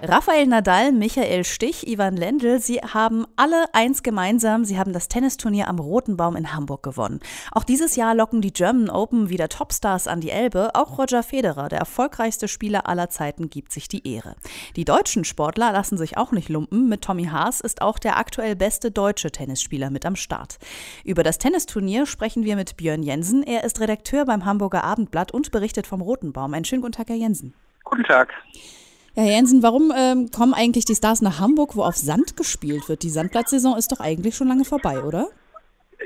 [0.00, 4.64] Rafael Nadal, Michael Stich, Ivan Lendl, sie haben alle eins gemeinsam.
[4.64, 7.18] Sie haben das Tennisturnier am Roten Baum in Hamburg gewonnen.
[7.50, 10.70] Auch dieses Jahr locken die German Open wieder Topstars an die Elbe.
[10.74, 14.36] Auch Roger Federer, der erfolgreichste Spieler aller Zeiten, gibt sich die Ehre.
[14.76, 16.88] Die deutschen Sportler lassen sich auch nicht lumpen.
[16.88, 20.58] Mit Tommy Haas ist auch der aktuell beste deutsche Tennisspieler mit am Start.
[21.04, 23.42] Über das Tennisturnier sprechen wir mit Björn Jensen.
[23.42, 26.54] Er ist Redakteur beim Hamburger Abendblatt und berichtet vom Roten Baum.
[26.54, 27.52] Einen schönen guten Tag, Herr Jensen.
[27.82, 28.28] Guten Tag.
[29.18, 32.88] Ja, Herr Jensen, warum ähm, kommen eigentlich die Stars nach Hamburg, wo auf Sand gespielt
[32.88, 33.02] wird?
[33.02, 35.26] Die Sandplatzsaison ist doch eigentlich schon lange vorbei, oder?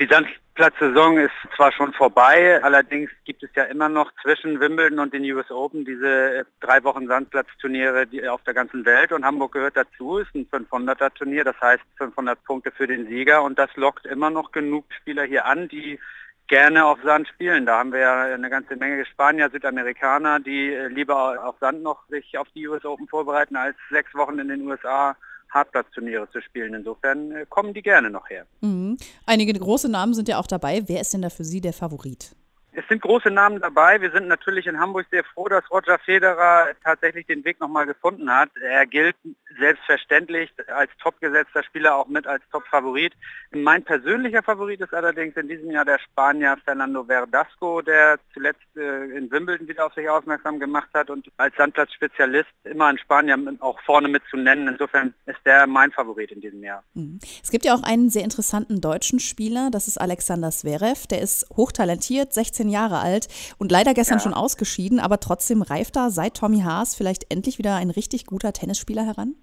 [0.00, 5.14] Die Sandplatzsaison ist zwar schon vorbei, allerdings gibt es ja immer noch zwischen Wimbledon und
[5.14, 9.76] den US Open diese äh, drei Wochen Sandplatzturniere auf der ganzen Welt und Hamburg gehört
[9.76, 14.04] dazu, ist ein 500er Turnier, das heißt 500 Punkte für den Sieger und das lockt
[14.06, 16.00] immer noch genug Spieler hier an, die
[16.48, 17.66] gerne auf Sand spielen.
[17.66, 22.06] Da haben wir ja eine ganze Menge Spanier, Südamerikaner, die äh, lieber auf Sand noch
[22.08, 25.16] sich auf die US Open vorbereiten, als sechs Wochen in den USA
[25.50, 26.74] Hartplatzturniere zu spielen.
[26.74, 28.46] Insofern äh, kommen die gerne noch her.
[28.60, 28.96] Mhm.
[29.24, 30.82] Einige große Namen sind ja auch dabei.
[30.86, 32.34] Wer ist denn da für Sie der Favorit?
[32.76, 34.02] Es sind große Namen dabei.
[34.02, 38.30] Wir sind natürlich in Hamburg sehr froh, dass Roger Federer tatsächlich den Weg nochmal gefunden
[38.30, 38.50] hat.
[38.60, 39.16] Er gilt
[39.58, 43.14] selbstverständlich als topgesetzter Spieler auch mit als Top-Favorit.
[43.52, 49.04] Mein persönlicher Favorit ist allerdings in diesem Jahr der Spanier Fernando Verdasco, der zuletzt äh,
[49.16, 53.80] in Wimbledon wieder auf sich aufmerksam gemacht hat und als Sandplatzspezialist immer einen Spanier auch
[53.86, 54.68] vorne mit zu nennen.
[54.68, 56.82] Insofern ist der mein Favorit in diesem Jahr.
[56.92, 57.20] Mhm.
[57.42, 61.06] Es gibt ja auch einen sehr interessanten deutschen Spieler, das ist Alexander Zverev.
[61.06, 63.28] Der ist hochtalentiert, 16 Jahre alt
[63.58, 64.24] und leider gestern ja.
[64.24, 68.52] schon ausgeschieden, aber trotzdem reift da seit Tommy Haas vielleicht endlich wieder ein richtig guter
[68.52, 69.34] Tennisspieler heran?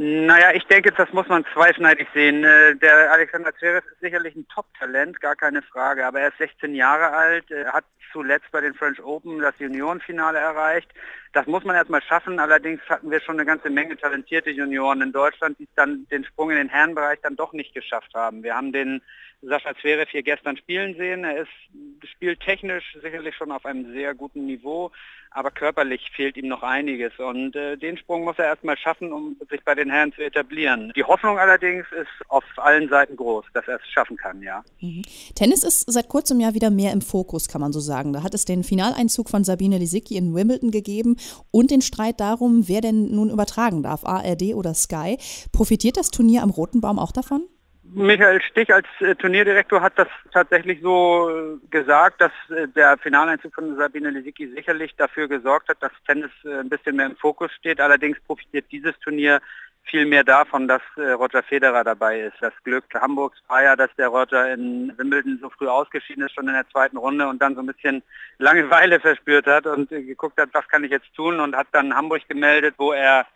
[0.00, 2.44] Naja, ich denke, das muss man zweischneidig sehen.
[2.44, 6.74] Äh, der Alexander Zverev ist sicherlich ein Top-Talent, gar keine Frage, aber er ist 16
[6.76, 10.90] Jahre alt, hat zuletzt bei den French Open das Juniorenfinale erreicht.
[11.32, 15.12] Das muss man erstmal schaffen, allerdings hatten wir schon eine ganze Menge talentierte Junioren in
[15.12, 18.42] Deutschland, die dann den Sprung in den Herrenbereich dann doch nicht geschafft haben.
[18.42, 19.02] Wir haben den
[19.42, 21.24] Sascha Zverev hier gestern spielen sehen.
[21.24, 24.90] Er ist, spielt technisch sicherlich schon auf einem sehr guten Niveau,
[25.30, 27.12] aber körperlich fehlt ihm noch einiges.
[27.18, 30.92] Und äh, den Sprung muss er erstmal schaffen, um sich bei den Herren zu etablieren.
[30.96, 34.64] Die Hoffnung allerdings ist auf allen Seiten groß, dass er es schaffen kann, ja.
[34.80, 35.02] Mhm.
[35.36, 38.12] Tennis ist seit kurzem ja wieder mehr im Fokus, kann man so sagen.
[38.12, 41.16] Da hat es den Finaleinzug von Sabine Lisicki in Wimbledon gegeben
[41.50, 45.18] und den Streit darum, wer denn nun übertragen darf, ARD oder Sky.
[45.52, 47.48] Profitiert das Turnier am Roten Baum auch davon?
[47.94, 53.54] Michael Stich als äh, Turnierdirektor hat das tatsächlich so äh, gesagt, dass äh, der Finaleinzug
[53.54, 57.50] von Sabine Lisicki sicherlich dafür gesorgt hat, dass Tennis äh, ein bisschen mehr im Fokus
[57.52, 57.80] steht.
[57.80, 59.40] Allerdings profitiert dieses Turnier
[59.84, 62.36] viel mehr davon, dass äh, Roger Federer dabei ist.
[62.40, 66.48] Das Glück Hamburgs war ja, dass der Roger in Wimbledon so früh ausgeschieden ist, schon
[66.48, 68.02] in der zweiten Runde und dann so ein bisschen
[68.38, 71.94] Langeweile verspürt hat und äh, geguckt hat, was kann ich jetzt tun und hat dann
[71.94, 73.26] Hamburg gemeldet, wo er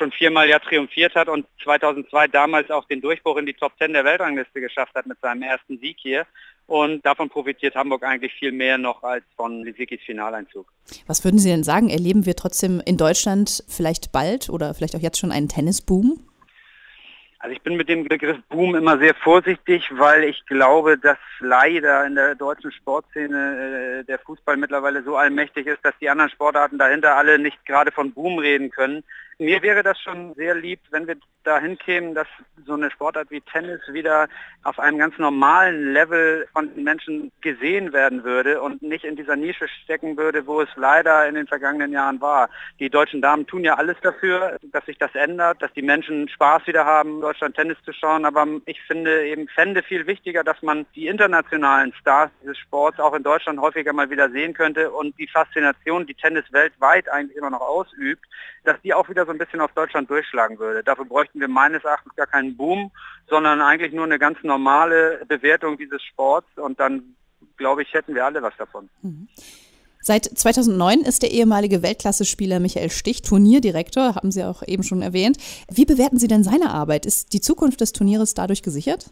[0.00, 3.92] schon viermal ja triumphiert hat und 2002 damals auch den Durchbruch in die Top 10
[3.92, 6.26] der Weltrangliste geschafft hat mit seinem ersten Sieg hier.
[6.66, 10.66] Und davon profitiert Hamburg eigentlich viel mehr noch als von Lisikis Finaleinzug.
[11.06, 11.90] Was würden Sie denn sagen?
[11.90, 16.24] Erleben wir trotzdem in Deutschland vielleicht bald oder vielleicht auch jetzt schon einen Tennisboom?
[17.40, 22.06] Also ich bin mit dem Begriff Boom immer sehr vorsichtig, weil ich glaube, dass leider
[22.06, 26.76] in der deutschen Sportszene äh, der Fußball mittlerweile so allmächtig ist, dass die anderen Sportarten
[26.76, 29.02] dahinter alle nicht gerade von Boom reden können.
[29.40, 32.26] Mir wäre das schon sehr lieb, wenn wir dahin kämen, dass
[32.66, 34.28] so eine Sportart wie Tennis wieder
[34.64, 39.66] auf einem ganz normalen Level von Menschen gesehen werden würde und nicht in dieser Nische
[39.82, 42.50] stecken würde, wo es leider in den vergangenen Jahren war.
[42.78, 46.66] Die deutschen Damen tun ja alles dafür, dass sich das ändert, dass die Menschen Spaß
[46.66, 48.26] wieder haben, Deutschland Tennis zu schauen.
[48.26, 53.14] Aber ich finde eben fände viel wichtiger, dass man die internationalen Stars dieses Sports auch
[53.14, 57.50] in Deutschland häufiger mal wieder sehen könnte und die Faszination, die Tennis weltweit eigentlich immer
[57.50, 58.26] noch ausübt,
[58.64, 60.82] dass die auch wieder so ein bisschen auf Deutschland durchschlagen würde.
[60.82, 62.90] Dafür bräuchten wir meines Erachtens gar keinen Boom,
[63.28, 67.16] sondern eigentlich nur eine ganz normale Bewertung dieses Sports und dann,
[67.56, 68.88] glaube ich, hätten wir alle was davon.
[69.02, 69.28] Mhm.
[70.02, 75.36] Seit 2009 ist der ehemalige Weltklasse-Spieler Michael Stich Turnierdirektor, haben Sie auch eben schon erwähnt.
[75.70, 77.04] Wie bewerten Sie denn seine Arbeit?
[77.04, 79.10] Ist die Zukunft des Turnieres dadurch gesichert?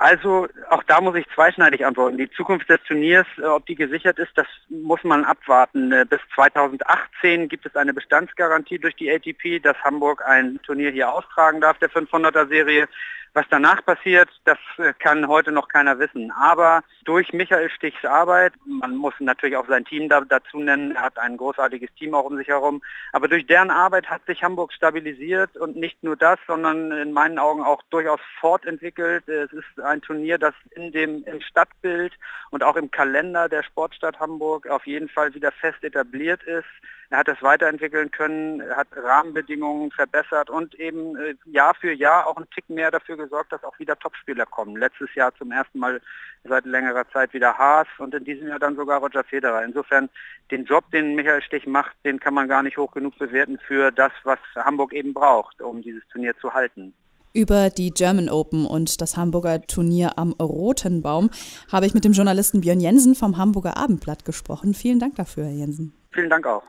[0.00, 2.16] Also auch da muss ich zweischneidig antworten.
[2.16, 5.92] Die Zukunft des Turniers, äh, ob die gesichert ist, das muss man abwarten.
[5.92, 11.12] Äh, bis 2018 gibt es eine Bestandsgarantie durch die ATP, dass Hamburg ein Turnier hier
[11.12, 12.88] austragen darf, der 500er Serie.
[13.32, 16.32] Was danach passiert, das äh, kann heute noch keiner wissen.
[16.32, 21.02] Aber durch Michael Stichs Arbeit, man muss natürlich auch sein Team da, dazu nennen, er
[21.02, 22.82] hat ein großartiges Team auch um sich herum,
[23.12, 27.38] aber durch deren Arbeit hat sich Hamburg stabilisiert und nicht nur das, sondern in meinen
[27.38, 29.28] Augen auch durchaus fortentwickelt.
[29.28, 32.12] Es ist ein Turnier, das in dem im Stadtbild
[32.50, 36.66] und auch im Kalender der Sportstadt Hamburg auf jeden Fall wieder fest etabliert ist.
[37.10, 42.36] Er hat es weiterentwickeln können, hat Rahmenbedingungen verbessert und eben äh, Jahr für Jahr auch
[42.36, 44.76] einen Tick mehr dafür gesorgt, dass auch wieder Topspieler kommen.
[44.76, 46.00] Letztes Jahr zum ersten Mal
[46.44, 49.64] seit längerer Zeit wieder Haas und in diesem Jahr dann sogar Roger Federer.
[49.64, 50.08] Insofern
[50.50, 53.90] den Job, den Michael Stich macht, den kann man gar nicht hoch genug bewerten für
[53.90, 56.94] das, was Hamburg eben braucht, um dieses Turnier zu halten.
[57.32, 61.30] Über die German Open und das Hamburger Turnier am Roten Baum
[61.70, 64.74] habe ich mit dem Journalisten Björn Jensen vom Hamburger Abendblatt gesprochen.
[64.74, 65.99] Vielen Dank dafür, Herr Jensen.
[66.12, 66.62] Vielen Dank auch.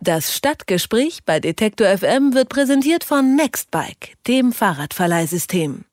[0.00, 5.84] Das Stadtgespräch bei Detektor FM wird präsentiert von Nextbike, dem Fahrradverleihsystem.